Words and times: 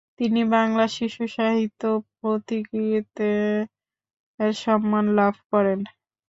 তিনি 0.19 0.41
বাংলা 0.53 0.85
শিশুসাহিত্যে 0.95 1.89
পথিকৃতের 2.17 3.67
সম্মান 4.57 5.05
লাভ 5.17 5.35
করেন। 5.51 5.79